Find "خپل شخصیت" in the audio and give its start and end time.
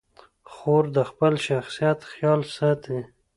1.09-1.99